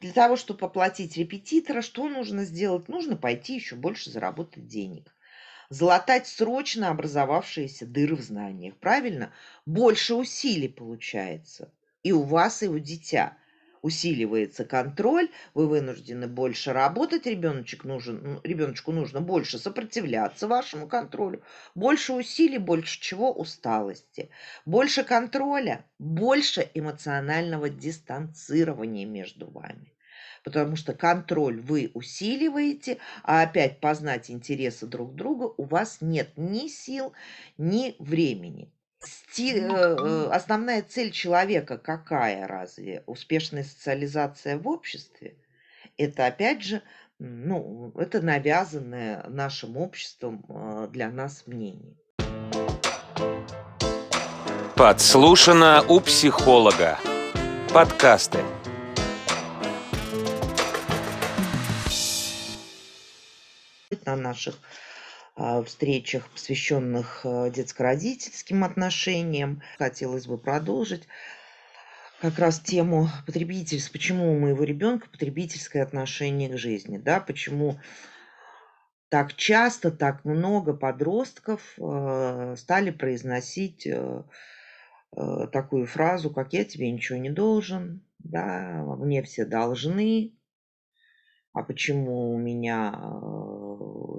[0.00, 2.88] Для того, чтобы оплатить репетитора, что нужно сделать?
[2.88, 5.14] Нужно пойти еще больше заработать денег.
[5.70, 9.32] Залатать срочно образовавшиеся дыры в знаниях, правильно?
[9.66, 11.72] Больше усилий получается.
[12.04, 13.36] И у вас, и у дитя
[13.82, 21.42] усиливается контроль, вы вынуждены больше работать, ребеночек нужен, ну, ребеночку нужно больше сопротивляться вашему контролю,
[21.74, 23.32] больше усилий, больше чего?
[23.32, 24.30] Усталости,
[24.64, 29.94] больше контроля, больше эмоционального дистанцирования между вами.
[30.44, 36.68] Потому что контроль вы усиливаете, а опять познать интересы друг друга у вас нет ни
[36.68, 37.12] сил,
[37.56, 38.72] ни времени.
[39.00, 43.04] Сти э, основная цель человека какая разве?
[43.06, 45.36] Успешная социализация в обществе?
[45.96, 46.82] Это опять же,
[47.20, 51.96] ну, это навязанное нашим обществом э, для нас мнение.
[54.74, 56.98] Подслушано у психолога.
[57.72, 58.44] Подкасты.
[64.04, 64.77] На наших а,
[65.64, 69.62] встречах, посвященных э, детско-родительским отношениям.
[69.78, 71.06] Хотелось бы продолжить
[72.20, 73.92] как раз тему потребительства.
[73.92, 76.98] Почему у моего ребенка потребительское отношение к жизни?
[76.98, 77.20] Да?
[77.20, 77.78] Почему
[79.10, 84.24] так часто, так много подростков э, стали произносить э,
[85.52, 90.34] такую фразу, как «я тебе ничего не должен», да, «мне все должны»,
[91.52, 92.92] а почему у меня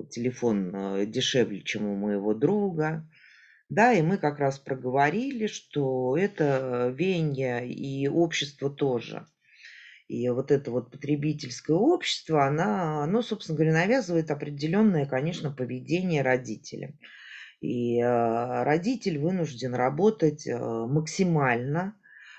[0.06, 3.08] телефон э, дешевле, чем у моего друга.
[3.70, 9.28] Да, и мы как раз проговорили, что это веяние и общество тоже.
[10.08, 16.98] И вот это вот потребительское общество, она, оно, собственно говоря, навязывает определенное, конечно, поведение родителям.
[17.62, 21.96] И э, родитель вынужден работать максимально,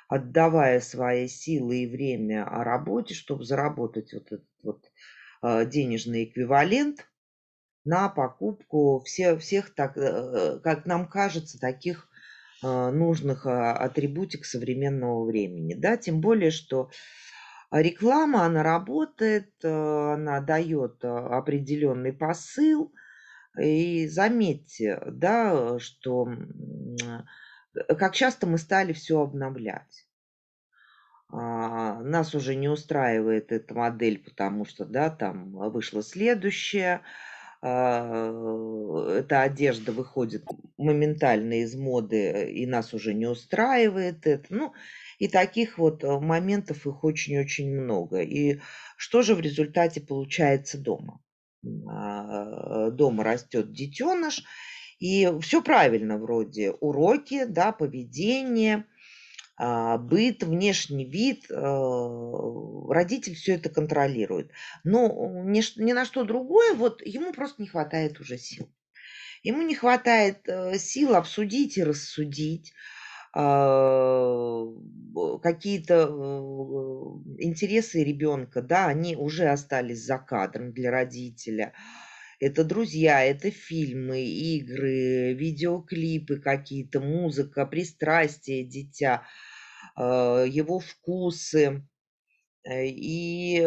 [0.08, 4.91] отдавая свои силы и время о работе, чтобы заработать вот этот вот
[5.70, 7.06] денежный эквивалент
[7.84, 12.09] на покупку все, всех, так, э, как нам кажется, таких
[12.62, 15.75] а, нужных а, атрибутик современного времени.
[15.75, 15.97] Да?
[15.97, 16.91] Тем более, что
[17.71, 22.93] реклама, она работает, она дает определенный посыл.
[23.59, 26.28] И заметьте, да, что
[27.88, 30.06] как часто мы стали все обновлять.
[31.33, 37.03] А, нас уже не устраивает эта модель, потому что, да, там вышла следующая,
[37.62, 40.44] эта одежда выходит
[40.78, 44.47] моментально из моды, и нас уже не устраивает это.
[44.48, 44.72] Ну,
[45.19, 48.22] и таких вот э, моментов их очень-очень много.
[48.22, 48.60] И
[48.97, 51.21] что же в результате получается дома?
[51.87, 54.42] А, дома растет детеныш,
[54.98, 58.90] и все правильно вроде уроки, да, поведение, а,
[59.60, 64.53] быт, внешний вид, э, родитель все это контролирует.
[64.84, 68.71] Но ни, ни на что другое, вот ему просто не хватает уже сил.
[69.43, 72.72] Ему не хватает э, сил обсудить и рассудить
[73.32, 74.65] а,
[75.43, 76.09] какие-то
[77.38, 81.72] интересы ребенка, да, они уже остались за кадром для родителя.
[82.41, 89.50] Это друзья, это фильмы, игры, видеоклипы какие-то, музыка, пристрастия дитя, а,
[89.97, 91.87] его вкусы
[92.65, 93.67] э, и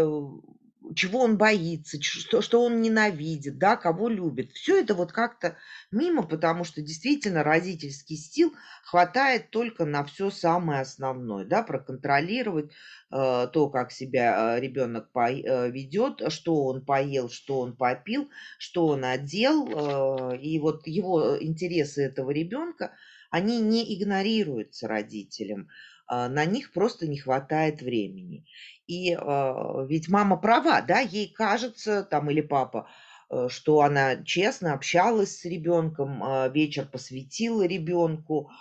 [0.96, 4.52] чего он боится, что, что он ненавидит, да, кого любит.
[4.52, 5.58] Все это вот как-то
[5.92, 8.54] мимо, потому что действительно родительский стил
[8.84, 12.72] хватает только на все самое основное, да, проконтролировать
[13.12, 18.30] э, то, как себя э, ребенок по, э, ведет, что он поел, что он попил,
[18.60, 22.94] что он одел, э, и вот его интересы этого ребенка,
[23.32, 25.70] они не игнорируются родителем.
[26.08, 28.46] А, на них просто не хватает времени.
[28.88, 32.88] И а, ведь мама права, да, ей кажется, там, или папа,
[33.30, 38.52] э, что она честно общалась с ребенком, а, вечер посвятила ребенку,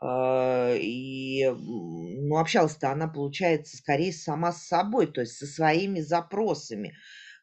[0.00, 6.94] и ну, общалась-то она, получается, скорее сама с собой, то есть со своими запросами.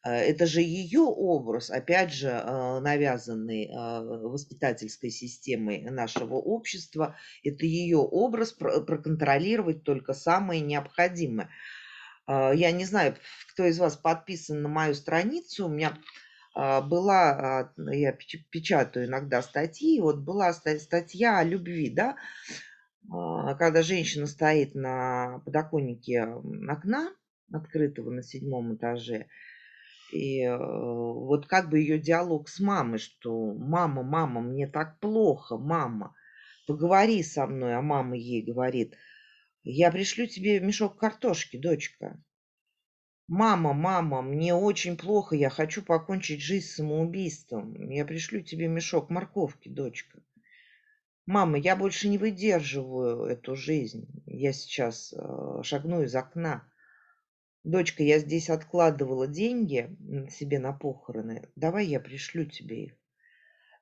[0.06, 7.16] Э, это же ее образ, опять же, э, навязанный э, воспитательской системой нашего общества.
[7.42, 11.50] Это ее образ проконтролировать только самое необходимое.
[12.28, 13.14] Я не знаю,
[13.52, 15.66] кто из вас подписан на мою страницу.
[15.66, 15.96] У меня
[16.56, 18.12] была, я
[18.50, 22.16] печатаю иногда статьи, вот была статья о любви, да,
[23.08, 27.12] когда женщина стоит на подоконнике окна,
[27.52, 29.28] открытого на седьмом этаже,
[30.12, 35.58] и э, вот как бы ее диалог с мамой, что мама, мама, мне так плохо,
[35.58, 36.14] мама,
[36.66, 38.96] поговори со мной, а мама ей говорит,
[39.64, 42.22] я пришлю тебе мешок картошки, дочка.
[43.28, 47.90] Мама, мама, мне очень плохо, я хочу покончить жизнь самоубийством.
[47.90, 50.22] Я пришлю тебе мешок морковки, дочка.
[51.26, 54.06] Мама, я больше не выдерживаю эту жизнь.
[54.26, 56.68] Я сейчас э, шагну из окна.
[57.66, 59.90] Дочка, я здесь откладывала деньги
[60.30, 61.48] себе на похороны.
[61.56, 62.92] Давай я пришлю тебе их.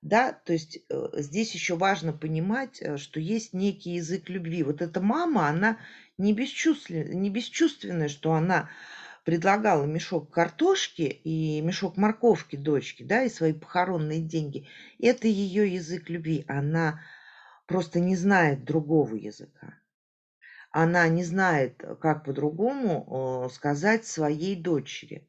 [0.01, 4.63] Да, то есть э, здесь еще важно понимать, э, что есть некий язык любви.
[4.63, 5.77] Вот эта мама, она
[6.17, 8.71] не, бесчувствен, не бесчувственная, что она
[9.27, 14.67] предлагала мешок картошки и мешок морковки дочке, да, и свои похоронные деньги.
[14.99, 16.47] Это ее язык любви.
[16.49, 17.03] Она
[17.67, 19.75] просто не знает другого языка.
[20.77, 25.25] Она не знает, как по-другому э, сказать своей дочери.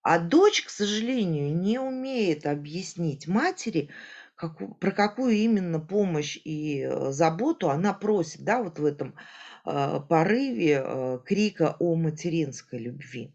[0.00, 3.90] А дочь, к сожалению, не умеет объяснить матери,
[4.36, 9.16] как, про какую именно помощь и э, заботу она просит, да, вот в этом
[9.66, 13.34] э, порыве э, крика о материнской любви.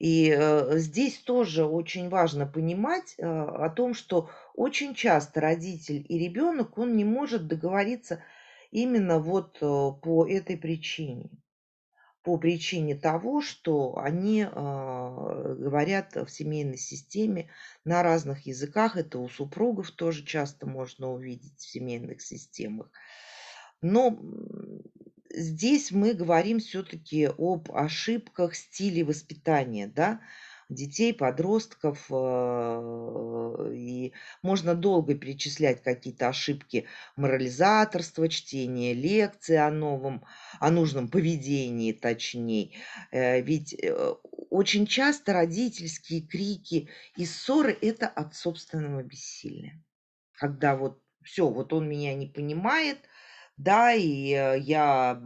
[0.00, 6.18] И э, здесь тоже очень важно понимать э, о том, что очень часто родитель и
[6.18, 8.24] ребенок, он не может договориться
[8.70, 11.30] именно вот э, по этой причине.
[12.22, 17.50] По причине того, что они э, говорят в семейной системе
[17.84, 18.96] на разных языках.
[18.96, 22.90] Это у супругов тоже часто можно увидеть в семейных системах.
[23.80, 24.18] Но
[25.30, 30.20] здесь мы говорим все-таки об ошибках стиле воспитания, да,
[30.70, 34.12] детей, подростков, э, и
[34.42, 36.86] можно долго перечислять какие-то ошибки
[37.16, 40.24] морализаторства, чтения лекций о новом,
[40.60, 42.72] о нужном поведении, точнее.
[43.10, 44.14] Э, ведь э,
[44.50, 49.82] очень часто родительские крики и ссоры– это от собственного бессилия.
[50.32, 52.98] Когда вот все, вот он меня не понимает,
[53.62, 55.20] да, и э, я,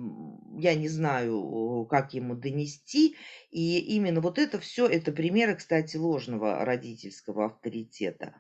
[0.59, 3.17] я не знаю, как ему донести.
[3.51, 8.35] И именно вот это все, это примеры, кстати, ложного родительского авторитета.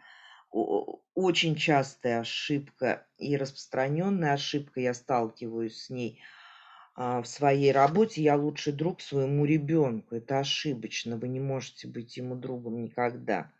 [0.50, 6.20] Очень частая ошибка и распространенная ошибка, я сталкиваюсь с ней
[6.96, 8.22] а, в своей работе.
[8.22, 10.16] Я лучший друг своему ребенку.
[10.16, 13.52] Это ошибочно, вы не можете быть ему другом никогда.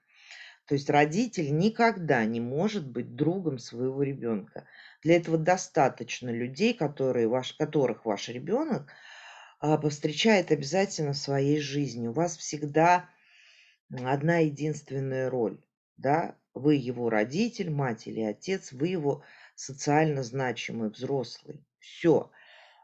[0.67, 4.67] То есть родитель никогда не может быть другом своего ребенка.
[5.03, 8.91] Для этого достаточно людей, которые ваш, которых ваш ребенок
[9.61, 12.09] а, повстречает обязательно в своей жизни.
[12.09, 13.11] У вас всегда
[13.91, 15.61] одна единственная роль.
[15.99, 16.37] Да?
[16.55, 19.23] Вы его родитель, мать или отец, вы его
[19.55, 21.63] социально значимый взрослый.
[21.79, 22.31] Все.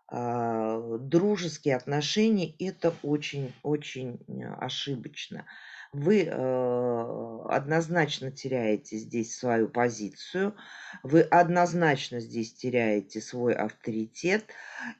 [0.07, 4.21] А, дружеские отношения– это очень-очень
[4.59, 5.47] ошибочно
[5.93, 10.55] вы э, однозначно теряете здесь свою позицию,
[11.03, 14.45] вы однозначно здесь теряете свой авторитет,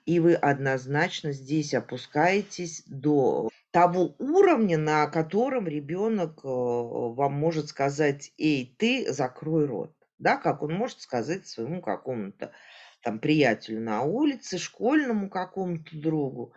[0.05, 8.33] и вы однозначно здесь опускаетесь до того уровня, на котором ребенок э, вам может сказать,
[8.37, 9.95] эй, ты закрой рот.
[10.19, 12.53] Да, как он может сказать своему какому-то
[13.03, 16.53] там приятелю на улице, школьному какому-то другу.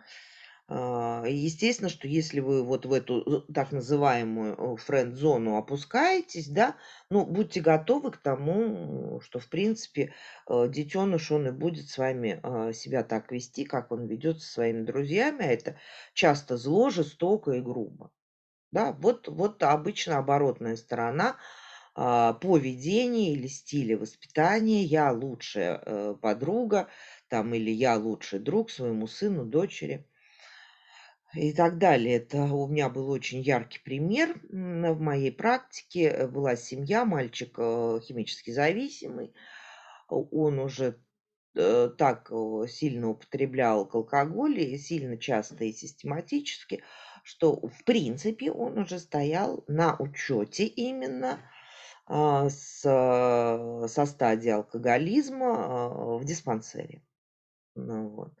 [0.66, 6.76] А, естественно, что если вы вот в эту так называемую френд-зону опускаетесь, да,
[7.10, 10.14] ну, будьте готовы к тому, что, в принципе,
[10.48, 14.50] э, детеныш, он и будет с вами а, себя так вести, как он ведет со
[14.54, 15.78] своими друзьями, а это
[16.14, 18.10] часто зло, жестоко и грубо.
[18.72, 21.36] Да, вот, вот обычно оборотная сторона
[21.94, 24.82] а, поведения или стиля воспитания.
[24.84, 26.88] Я лучшая э, подруга,
[27.28, 30.08] там, или я лучший друг своему сыну, дочери–
[31.36, 32.16] и так далее.
[32.16, 36.08] Это у меня был очень яркий пример в моей практике.
[36.08, 39.32] Э, была семья, мальчик э, химически зависимый.
[40.08, 41.00] Он уже
[41.54, 42.30] э, так
[42.68, 46.82] сильно употреблял алкоголь, и сильно часто и систематически,
[47.22, 51.40] что в принципе он уже стоял на учете именно
[52.06, 57.02] а, с, со стадии алкоголизма а, в диспансере.
[57.74, 58.34] Ну, вот.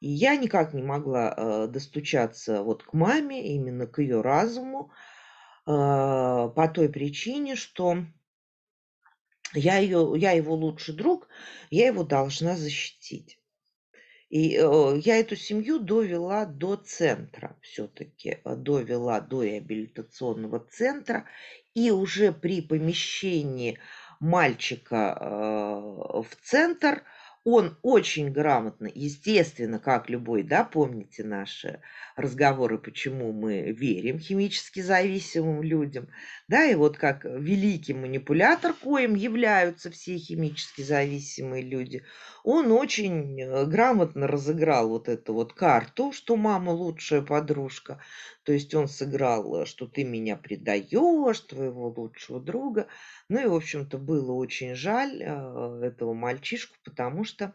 [0.00, 4.90] И я никак не могла э, достучаться вот к маме, именно к ее разуму,
[5.66, 7.98] э, по той причине, что
[9.52, 11.28] я, ее, я его лучший друг,
[11.68, 13.38] я его должна защитить.
[14.30, 21.26] И э, я эту семью довела до центра, все-таки довела до реабилитационного центра.
[21.74, 23.78] И уже при помещении
[24.18, 27.04] мальчика в центр
[27.44, 31.80] Он очень грамотно, естественно, как любой, да, помните наши
[32.14, 36.08] разговоры, почему мы верим химически зависимым людям,
[36.48, 42.04] да, и вот как великий манипулятор, коим являются все химически зависимые люди,
[42.44, 48.00] он очень э, грамотно разыграл вот эту вот карту, что мама лучшая подружка,
[48.44, 52.86] то есть он сыграл, что ты меня предаешь, твоего лучшего друга,
[53.28, 57.54] ну и, в общем-то, было очень жаль э, этого мальчишку, потому что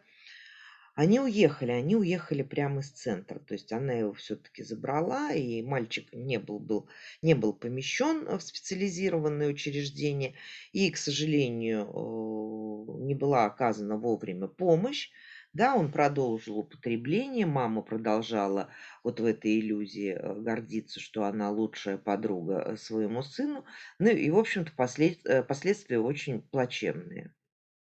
[0.96, 3.40] они уехали, они уехали прямо из центра.
[3.40, 6.88] То есть она его все-таки забрала, и мальчик не был, был,
[7.22, 10.36] не был помещен в специализированное учреждение.
[10.72, 15.10] И, к сожалению, э, не была оказана вовремя помощь.
[15.52, 18.70] Да, он продолжил употребление, мама продолжала
[19.04, 23.66] вот в этой иллюзии э, гордиться, что она лучшая подруга э, своему сыну.
[24.00, 25.20] Ну и, в общем-то, послед...
[25.46, 27.34] Последствия очень плачевные.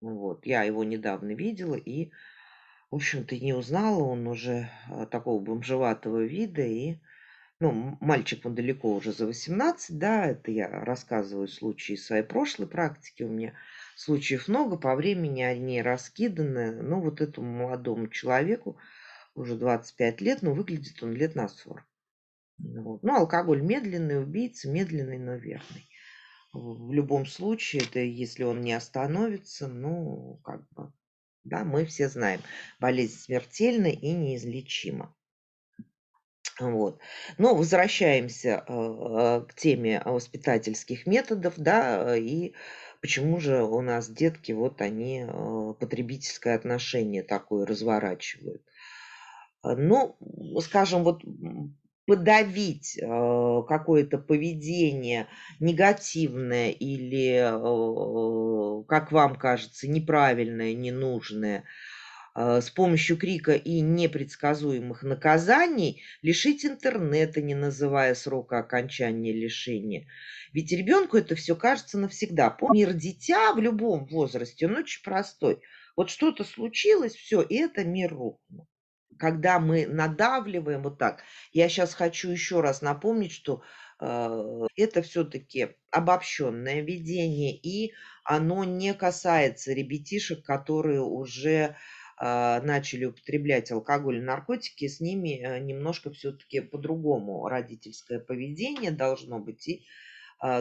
[0.01, 0.45] Вот.
[0.47, 2.11] Я его недавно видела и,
[2.95, 4.01] в общем-то, не узнала.
[4.03, 4.69] Он уже
[5.11, 6.61] такого бомжеватого вида.
[6.61, 6.95] И,
[7.59, 13.23] ну, мальчик, он далеко уже за 18, да, это я рассказываю случаи своей прошлой практики.
[13.23, 13.53] У меня
[13.97, 16.81] Случаев много, по времени они раскиданы.
[16.81, 18.77] Ну, вот этому молодому человеку
[19.33, 21.83] уже 25 лет, но выглядит он лет на 40.
[22.59, 23.03] Вот.
[23.03, 25.89] Ну, алкоголь медленный, убийца медленный, но верный.
[26.53, 30.93] В любом случае, это если он не остановится, ну, как бы,
[31.45, 32.41] да, мы все знаем,
[32.79, 35.15] болезнь смертельна и неизлечима.
[36.59, 36.99] Вот.
[37.37, 42.53] Но возвращаемся э, к теме воспитательских методов, да, и
[43.05, 48.63] Почему же у нас детки, вот они э, потребительское отношение такое разворачивают?
[49.61, 50.17] Ну,
[50.59, 51.21] скажем, вот
[52.05, 55.27] подавить э, какое-то поведение
[55.59, 61.63] негативное или, э, как вам кажется, неправильное, ненужное–
[62.37, 70.05] а, с помощью крика и непредсказуемых наказаний лишить интернета, не называя срока окончания лишения.
[70.51, 72.57] Ведь ребенку это все кажется навсегда.
[72.73, 75.61] Мир дитя в любом возрасте, он очень простой.
[75.95, 78.67] Вот что-то случилось, все, и это мир рухнул.
[79.17, 83.63] Когда мы надавливаем вот так, я сейчас хочу еще раз напомнить, что
[83.99, 87.93] э, это все-таки обобщенное видение, и
[88.23, 91.75] оно не касается ребятишек, которые уже
[92.17, 99.39] а, начали употреблять алкоголь и наркотики, с ними э, немножко все-таки по-другому родительское поведение должно
[99.39, 99.85] быть и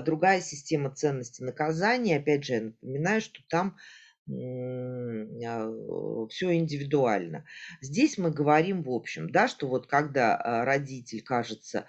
[0.03, 2.19] другая система ценностей наказания.
[2.19, 3.77] Опять же, я напоминаю, что там
[4.27, 7.47] все индивидуально.
[7.81, 11.87] Здесь мы говорим в общем, да, что вот когда родитель, кажется,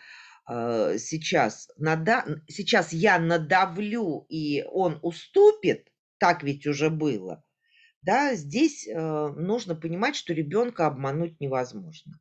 [0.47, 2.41] сейчас, нада...
[2.47, 7.43] сейчас я надавлю, и он уступит, так ведь уже было,
[8.01, 12.19] да, здесь нужно понимать, что ребенка обмануть невозможно.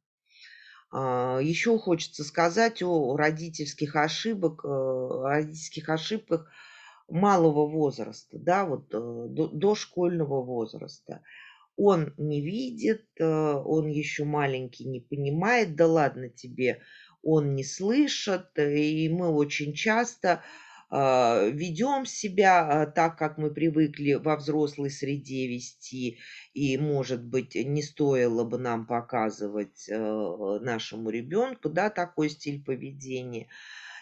[0.96, 6.48] А, еще хочется сказать о родительских ошибок, э, родительских ошибках
[7.08, 11.22] малого возраста, да, вот э, до, дошкольного возраста.
[11.76, 16.82] Он не видит, он еще маленький, не понимает, да ладно тебе,
[17.24, 20.44] он не слышит, и мы очень часто
[20.96, 26.18] а, ведем себя так, как мы привыкли во взрослой среде вести,
[26.52, 33.48] и, может быть, не стоило бы нам показывать нашему ребенку, да, такой стиль поведения.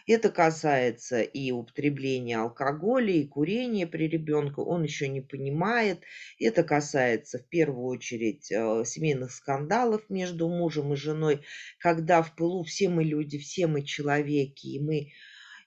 [0.07, 4.61] Это касается и употребления алкоголя, и курения при ребенке.
[4.61, 6.03] Он еще не понимает.
[6.39, 11.43] Это касается в первую очередь семейных скандалов между мужем и женой,
[11.79, 15.13] когда в пылу все мы люди, все мы человеки, и мы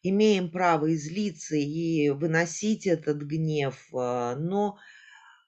[0.09, 4.77] имеем право излиться и выносить этот гнев, а, но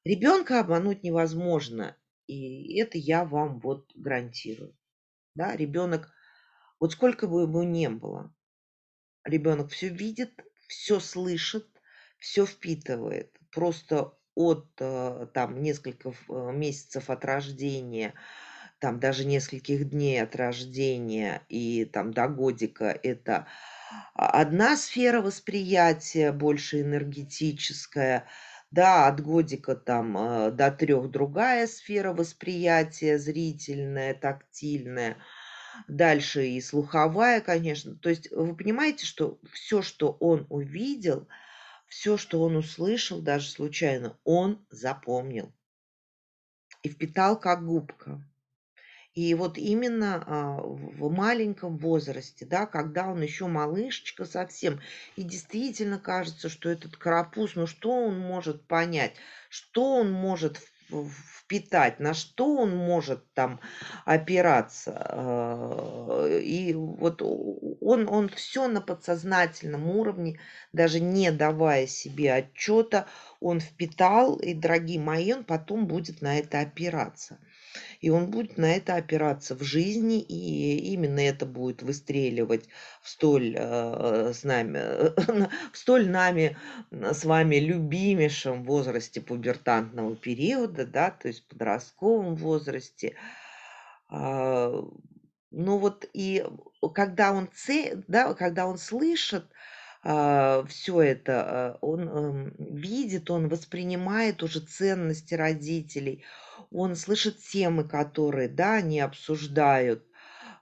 [0.03, 1.96] ребенка обмануть невозможно.
[2.25, 4.75] И это я вам вот гарантирую.
[5.36, 6.12] Да, ребенок,
[6.79, 8.34] вот сколько бы ему не было,
[9.28, 11.68] ребенок все видит, все слышит,
[12.18, 13.38] все впитывает.
[13.52, 18.14] Просто от а, там нескольких а, месяцев от рождения,
[18.80, 23.48] там даже нескольких дней от рождения и там до годика это
[24.14, 28.28] одна сфера восприятия, больше энергетическая,
[28.72, 35.18] да, от годика там э, до трех другая сфера восприятия, зрительная, тактильная,
[35.88, 37.96] дальше и слуховая, конечно.
[37.96, 41.28] То есть вы понимаете, что все, что он увидел,
[41.88, 45.52] все, что он услышал, даже случайно, он запомнил
[46.84, 48.22] и впитал как губка.
[49.14, 54.80] И вот именно а, в маленьком возрасте, да, когда он еще малышечка совсем,
[55.16, 59.16] и действительно кажется, что этот карапуз, ну что он может понять,
[59.50, 60.58] что он может
[60.89, 63.60] впитать, на что он может там
[64.06, 64.94] опираться.
[65.10, 70.39] А, и вот он, он все на подсознательном уровне,
[70.74, 73.08] даже не давая себе отчета,
[73.39, 77.38] он впитал, и, дорогие мои, он потом будет на это опираться
[78.01, 82.68] и он будет на это опираться в жизни, и именно это будет выстреливать
[83.01, 84.80] в столь, э, с нами,
[85.72, 86.58] в столь нами
[86.92, 93.16] с вами любимейшем возрасте пубертантного периода, да, то есть подростковом возрасте.
[94.10, 94.72] А,
[95.51, 96.46] ну вот и
[96.94, 99.44] когда он, це, да, когда он слышит
[100.68, 106.24] все это, а, он эм, видит, он воспринимает уже ценности родителей,
[106.72, 110.06] он слышит темы, которые, да, они обсуждают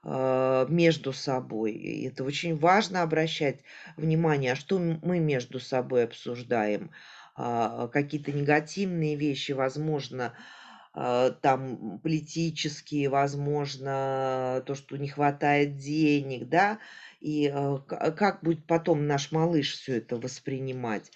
[0.04, 1.74] а, между собой.
[1.74, 3.62] И это очень важно обращать
[3.98, 6.92] внимание, а что мы между собой обсуждаем.
[7.38, 10.34] Какие-то негативные вещи, возможно,
[10.94, 16.80] там политические, возможно, то, что не хватает денег, да,
[17.26, 21.12] и э, как будет потом наш малыш все это воспринимать.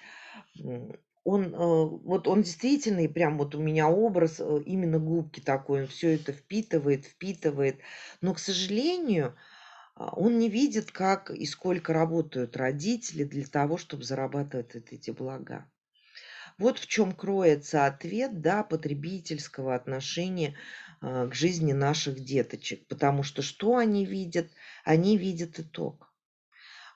[1.24, 5.82] Он, э, вот он действительно, и прям вот у меня образ э, именно губки такой,
[5.82, 7.78] он все это впитывает, впитывает.
[8.22, 9.36] Но, к сожалению,
[9.94, 15.70] а, он не видит, как и сколько работают родители для того, чтобы зарабатывать эти блага.
[16.58, 20.56] Вот в чем кроется ответ да, потребительского отношения
[21.02, 22.88] к жизни наших деточек.
[22.88, 24.50] Потому что что они видят?
[24.84, 26.14] Они видят итог.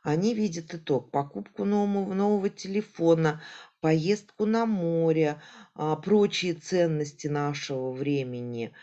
[0.04, 1.12] Они видят итог.
[1.12, 3.42] Покупку нового, нового телефона,
[3.80, 5.42] поездку на море,
[5.76, 8.74] а, прочие ценности нашего времени.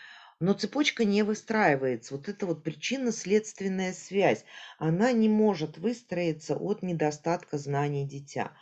[0.40, 2.16] Но цепочка не выстраивается.
[2.16, 4.46] Вот эта вот причинно-следственная связь,
[4.78, 8.52] она не может выстроиться от недостатка знаний дитя.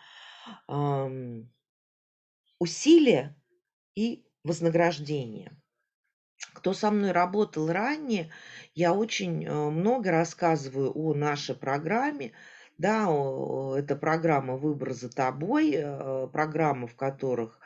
[2.58, 3.36] Усилие
[3.94, 5.56] и вознаграждение
[6.58, 8.30] кто со мной работал ранее,
[8.74, 12.32] я очень э, много рассказываю о нашей программе.
[12.78, 13.04] Да,
[13.76, 17.60] это программа «Выбор за тобой», э, программа, в которых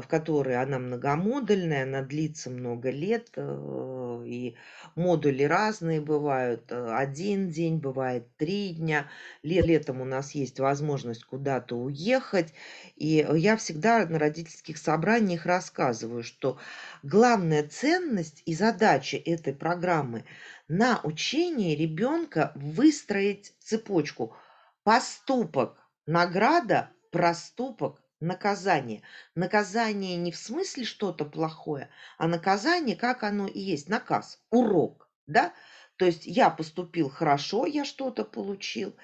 [0.00, 4.56] в которой она многомодульная, она длится много лет, э, и
[4.94, 6.70] модули разные бывают.
[6.70, 9.08] Один день, бывает три дня.
[9.42, 12.52] Летом у нас есть возможность куда-то уехать.
[12.96, 16.58] И я всегда на родительских собраниях рассказываю, что
[17.02, 20.24] главная ценность и задача этой программы
[20.68, 24.34] на учение ребенка выстроить цепочку
[24.82, 29.02] поступок, награда, проступок, наказание.
[29.34, 35.52] Наказание не в смысле что-то плохое, а наказание, как оно и есть, наказ, урок, да?
[35.96, 38.94] То есть я поступил хорошо, я что-то получил,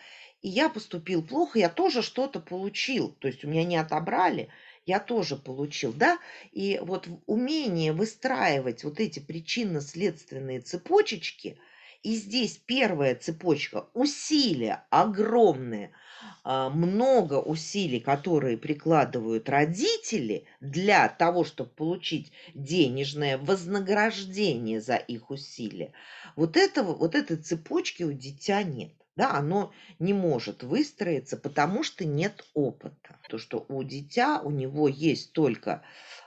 [0.43, 3.13] и я поступил плохо, я тоже что-то получил.
[3.21, 4.49] То есть у меня не отобрали,
[4.85, 6.19] я тоже получил, да?
[6.51, 11.59] И вот умение выстраивать вот эти причинно-следственные цепочечки,
[12.03, 15.93] и здесь первая цепочка– усилия огромные–
[16.45, 25.93] а, много усилий, которые прикладывают родители для того, чтобы получить денежное вознаграждение за их усилия,
[26.35, 28.93] вот, этого, вот этой цепочки у дитя нет.
[29.15, 33.19] Да, оно не может выстроиться, потому что нет опыта.
[33.29, 35.83] То, что у дитя, у него есть только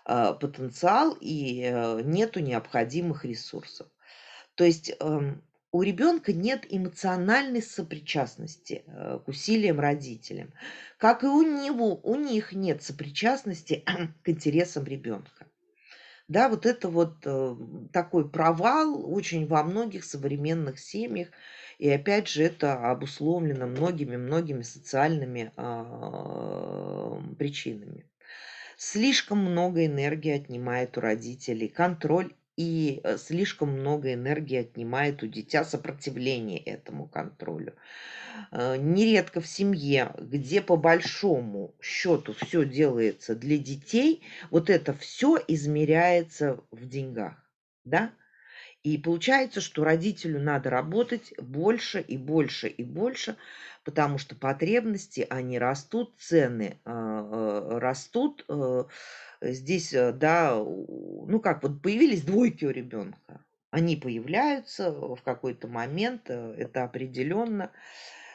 [0.06, 3.88] э, потенциал и э, нету необходимых ресурсов.
[4.54, 5.34] То есть э,
[5.76, 10.54] у ребенка нет эмоциональной сопричастности э, к усилиям родителям,
[10.98, 13.84] как и у него, у них нет сопричастности
[14.24, 15.48] к интересам ребенка.
[16.30, 17.56] Да, вот это вот э,
[17.92, 21.28] такой провал очень во многих современных семьях,
[21.78, 28.06] и опять же это обусловлено многими-многими социальными э, причинами.
[28.78, 35.65] Слишком много энергии отнимает у родителей контроль и э, слишком много энергии отнимает у дитя
[35.65, 37.76] сопротивление этому контролю.
[38.52, 45.38] Э, нередко в семье, где по большому счету все делается для детей, вот это все
[45.48, 47.36] измеряется в деньгах,
[47.84, 48.12] да?
[48.84, 53.36] И получается, что родителю надо работать больше и больше и больше,
[53.86, 58.45] потому что потребности, они растут, цены э, растут,
[59.41, 63.45] здесь, э, да, ну как, вот появились двойки у ребенка.
[63.71, 67.71] Они появляются в какой-то момент, э, это определенно.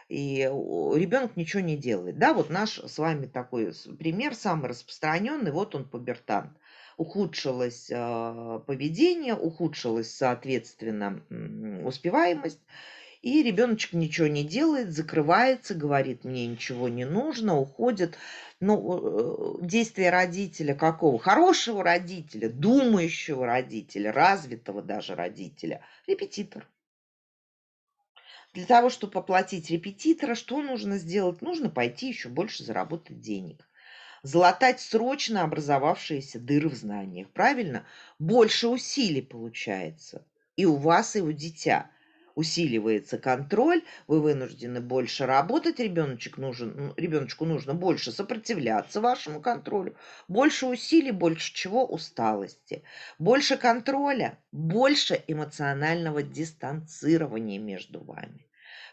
[0.09, 2.19] И ребенок ничего не делает.
[2.19, 6.51] Да, вот наш с вами такой пример, самый распространенный, вот он пубертант.
[6.97, 11.23] Ухудшилось э, поведение, ухудшилась, соответственно,
[11.85, 12.61] успеваемость.
[13.23, 18.17] И ребеночек ничего не делает, закрывается, говорит, мне ничего не нужно, уходит.
[18.61, 21.19] Ну, э, действие родителя какого?
[21.19, 25.85] Хорошего родителя, думающего родителя, развитого даже родителя.
[26.07, 26.67] Репетитор.
[28.55, 31.43] Для того, чтобы оплатить репетитора, что нужно сделать?
[31.43, 33.69] Нужно пойти еще больше заработать денег.
[34.23, 37.29] Залатать срочно образовавшиеся дыры в знаниях.
[37.29, 37.85] Правильно?
[38.19, 40.27] Больше усилий получается.
[40.57, 41.91] И у вас, и у дитя
[42.35, 49.97] усиливается контроль, вы вынуждены больше работать, ребеночек нужен, ребеночку нужно больше сопротивляться вашему контролю,
[50.29, 51.87] больше усилий, больше чего?
[51.87, 52.83] Усталости,
[53.19, 58.47] больше контроля, больше эмоционального дистанцирования между вами.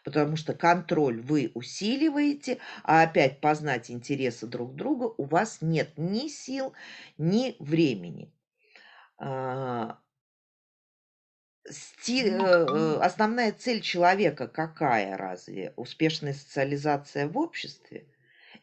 [0.03, 6.27] Потому что контроль вы усиливаете, а опять познать интересы друг друга у вас нет ни
[6.29, 6.73] сил,
[7.17, 8.31] ни времени.
[11.67, 15.73] А, Сти э, э, основная цель человека какая разве?
[15.75, 18.05] Успешная социализация в обществе?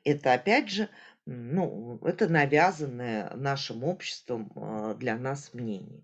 [0.04, 0.88] Это опять же,
[1.26, 6.02] ну, это навязанное нашим обществом э, для нас мнение.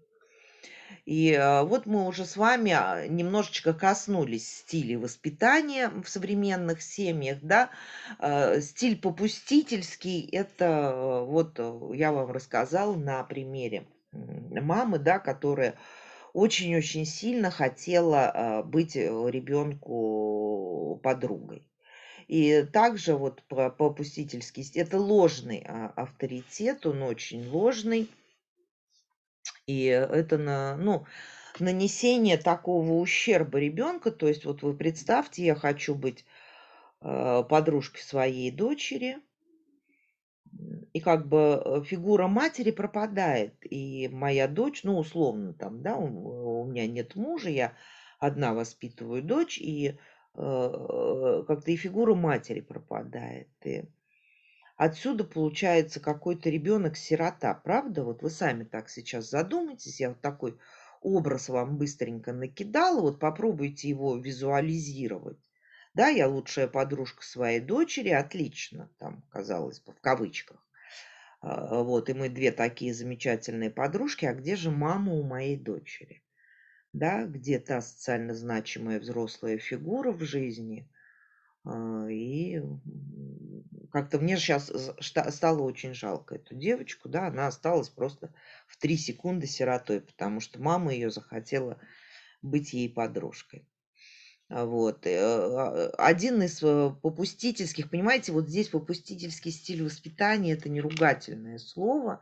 [1.07, 7.71] И вот мы уже с вами а, немножечко коснулись стиля воспитания в современных семьях, да.
[8.61, 11.59] Стиль попустительский, это вот
[11.95, 15.77] я вам рассказала на примере мамы, да, которая
[16.33, 21.67] очень-очень сильно хотела а, быть э, ребенку подругой.
[22.29, 28.09] И также вот попустительский, это ложный а, авторитет, он очень ложный.
[29.67, 31.07] И это на, ну,
[31.59, 36.25] нанесение такого ущерба ребенка, то есть вот вы представьте, я хочу быть
[37.01, 39.19] а, подружкой своей дочери,
[40.93, 43.55] и как бы э, фигура матери пропадает.
[43.63, 47.73] И моя дочь, ну, условно там, да, у, у меня нет мужа, я
[48.19, 49.97] одна воспитываю дочь, и
[50.35, 53.49] э, как-то и фигура матери пропадает.
[53.65, 53.85] И
[54.77, 58.05] отсюда получается какой-то ребенок сирота, правда?
[58.05, 60.59] Вот вы сами так сейчас задумайтесь, я вот такой
[61.03, 65.39] образ вам быстренько накидала, вот попробуйте его визуализировать.
[65.95, 70.65] Да, я лучшая подружка своей дочери, отлично, там, казалось бы, в кавычках.
[71.41, 76.23] А, вот, и мы две такие замечательные подружки, а где же мама у моей дочери?
[76.93, 80.89] Да, где та социально значимая взрослая фигура в жизни?
[81.65, 82.63] А, и
[83.91, 88.33] как-то мне сейчас стало очень жалко эту девочку, да, она осталась просто
[88.69, 91.81] в три секунды сиротой, потому что мама ее захотела
[92.43, 93.70] быть ей подружкой.
[94.51, 95.07] Вот.
[95.07, 101.59] Э, а, один из э, попустительских, понимаете, вот здесь попустительский стиль воспитания– это не ругательное
[101.59, 102.21] слово,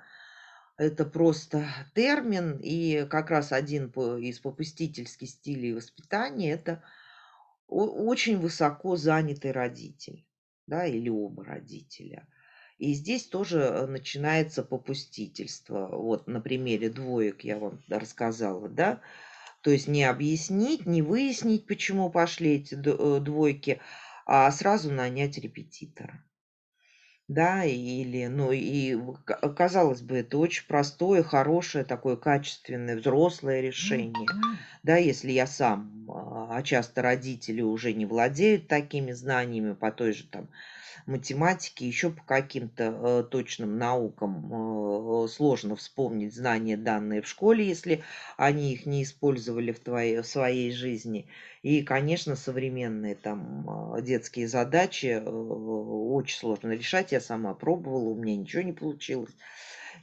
[0.76, 6.82] это просто термин, и как раз один из попустительских стилей воспитания– это
[7.66, 10.26] очень высоко занятый родитель,
[10.66, 12.28] да, или оба родителя.
[12.76, 15.88] И здесь тоже начинается попустительство.
[15.88, 19.00] Вот на примере двоек я вам рассказала, да,
[19.62, 23.80] то есть не объяснить, не выяснить, почему пошли эти э, двойки,
[24.26, 26.24] а сразу нанять репетитора.
[27.28, 28.96] Да, или, ну и
[29.54, 34.38] казалось бы, это очень простое, хорошее, такое качественное, взрослое решение.
[34.82, 36.08] Да, если я сам,
[36.58, 40.48] а, часто родители уже не владеют такими знаниями по той же там
[41.06, 48.02] математике, еще по каким-то э, точным наукам э, сложно вспомнить знания, данные в школе, если
[48.36, 51.26] они их не использовали в, твоей, в своей жизни.
[51.62, 57.12] И, конечно, современные там э, детские задачи э, очень сложно решать.
[57.12, 59.32] Я сама пробовала, у меня ничего не получилось.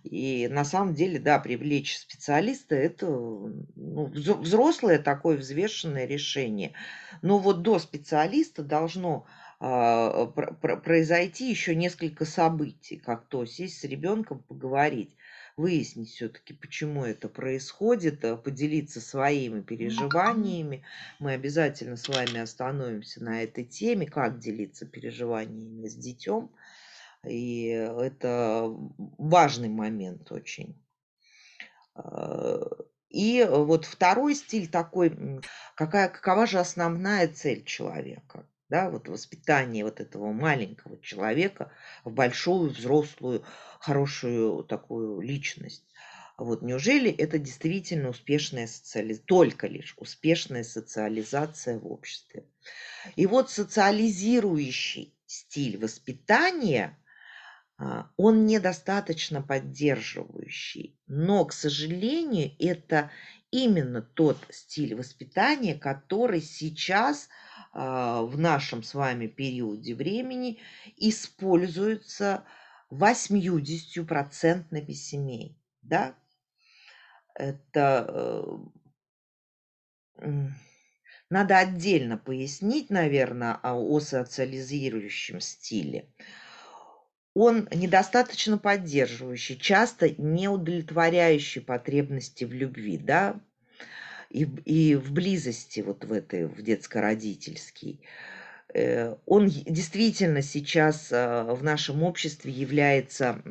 [0.03, 6.73] И на самом деле, да, привлечь специалиста– это ну, взрослое такое взвешенное решение.
[7.21, 9.25] Но вот до специалиста должно
[9.59, 15.15] а, произойти еще несколько событий, как то сесть с ребенком, поговорить,
[15.57, 20.83] выяснить все-таки, почему это происходит, а, поделиться своими переживаниями.
[21.19, 26.51] Мы обязательно с вами остановимся на этой теме, как делиться переживаниями с детем.
[27.27, 28.73] И это
[29.17, 30.81] важный момент очень.
[31.95, 32.61] А,
[33.09, 35.41] и вот второй стиль такой,
[35.75, 38.45] какая, какова же основная цель человека?
[38.69, 41.71] да, вот воспитание вот этого маленького человека
[42.03, 43.43] в большую, взрослую,
[43.79, 45.85] хорошую такую личность.
[46.37, 52.45] Вот неужели это действительно успешная социализация, только лишь успешная социализация в обществе?
[53.15, 56.97] И вот социализирующий стиль воспитания
[58.15, 60.97] он недостаточно поддерживающий.
[61.07, 63.11] Но, к сожалению, это
[63.51, 67.27] именно тот стиль воспитания, который сейчас
[67.73, 70.59] а, в нашем с вами периоде времени
[70.95, 72.45] используется
[72.91, 75.59] 80% семей.
[75.81, 76.15] Да?
[77.33, 78.47] Это
[80.17, 80.47] э,
[81.29, 86.09] надо отдельно пояснить, наверное, о социализирующем стиле
[87.35, 93.39] он недостаточно поддерживающий, часто не удовлетворяющий потребности в любви, да,
[94.29, 97.99] и, и в близости вот в этой, в детско-родительской.
[98.73, 103.41] Э, он действительно сейчас э, в нашем обществе является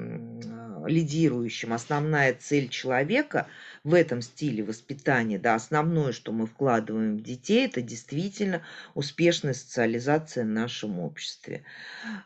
[0.87, 1.73] лидирующим.
[1.73, 3.47] Основная цель человека
[3.83, 8.63] в этом стиле воспитания, да, основное, что мы вкладываем в детей, это действительно
[8.95, 11.65] успешная социализация в нашем обществе.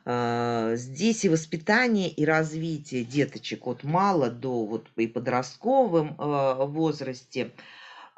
[0.05, 7.53] А, здесь и воспитание, и развитие деточек от мало до вот и подростковом а, возрасте–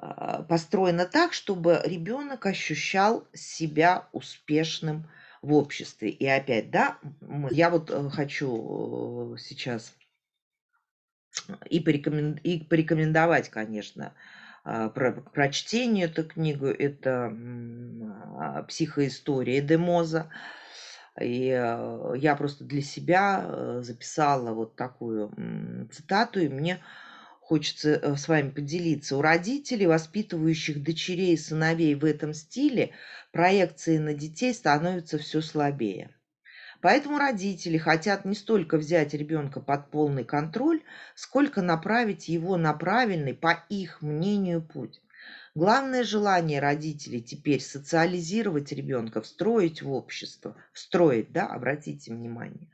[0.03, 5.07] а, построена так, чтобы ребенок ощущал себя успешным
[5.43, 6.09] в обществе.
[6.09, 6.99] И опять, да,
[7.51, 9.95] я вот э, хочу э, сейчас
[11.69, 12.39] и, порекомен...
[12.43, 14.13] и порекомендовать, конечно,
[14.65, 16.67] а, про прочтение эту книгу.
[16.67, 17.33] Это
[18.39, 20.31] а, «Психоистория Демоза».
[21.21, 26.79] И э, я просто для себя записала вот такую цитату, и мне
[27.51, 29.17] хочется э, с вами поделиться.
[29.17, 32.93] У родителей, воспитывающих дочерей и сыновей в этом стиле,
[33.33, 36.11] проекции на детей становятся все слабее.
[36.81, 40.83] Поэтому родители хотят не столько взять ребенка под полный контроль,
[41.15, 45.01] сколько направить его на правильный, по их мнению, путь.
[45.55, 50.57] Главное желание родителей теперь социализировать ребенка, встроить в общество.
[50.73, 52.69] Встроить, да, обратите внимание.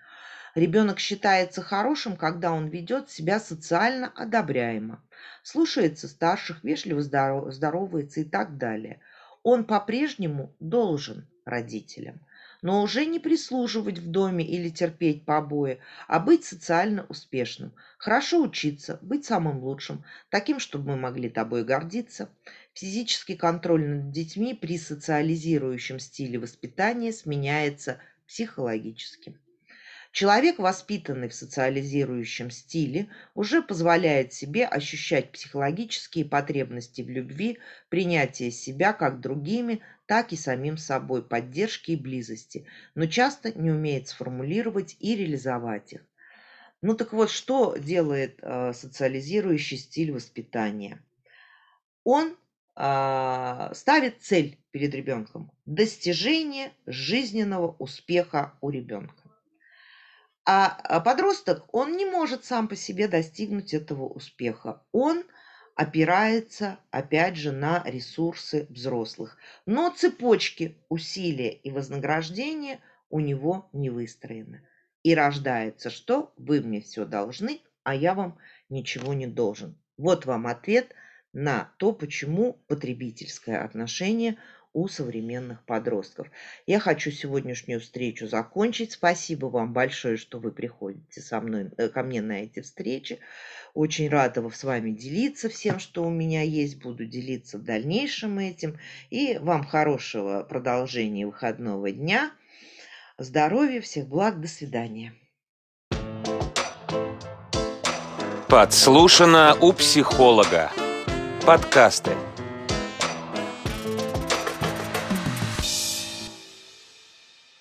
[0.55, 5.03] Ребенок считается хорошим, когда он ведет себя социально одобряемо,
[5.43, 9.01] слушается старших, вежливо здоровается и так далее.
[9.43, 12.21] Он по-прежнему должен родителям,
[12.63, 18.99] но уже не прислуживать в доме или терпеть побои, а быть социально успешным, хорошо учиться,
[19.03, 22.31] быть самым лучшим, таким, чтобы мы могли тобой гордиться.
[22.75, 29.39] Физический контроль над детьми при социализирующем стиле воспитания сменяется психологическим.
[30.13, 37.59] Человек, воспитанный в социализирующем стиле, уже позволяет себе ощущать психологические потребности в любви,
[37.91, 44.09] принятие себя как другими, так и самим собой, поддержки и близости, но часто не умеет
[44.09, 46.07] сформулировать и реализовать их.
[46.83, 51.03] Ну так вот, что делает э, социализирующий стиль воспитания?
[52.05, 52.37] Он
[52.77, 59.15] э, ставит цель перед ребенком– достижение жизненного успеха у ребенка.
[60.45, 64.81] А, а подросток, он не может сам по себе достигнуть этого успеха.
[64.93, 65.25] Он
[65.77, 69.37] опирается, опять же, на ресурсы взрослых.
[69.67, 74.67] Но цепочки усилия и вознаграждения у него не выстроены.
[75.05, 76.33] И рождается что?
[76.37, 79.79] Вы мне все должны, а я вам ничего не должен.
[79.97, 80.93] Вот вам ответ
[81.33, 84.39] на то, почему потребительское отношение–
[84.77, 86.31] у современных подростков.
[86.67, 88.93] Я хочу сегодняшнюю встречу закончить.
[88.93, 93.19] Спасибо вам большое, что вы приходите со мной, э, ко мне на эти встречи.
[93.73, 96.79] Очень рада с вами делиться всем, что у меня есть.
[96.79, 98.79] Буду делиться в дальнейшем этим.
[99.09, 102.33] И вам хорошего продолжения выходного дня.
[103.17, 105.15] Здоровья, всех благ, до свидания.
[108.51, 110.71] Подслушано у психолога.
[111.47, 112.13] Подкасты.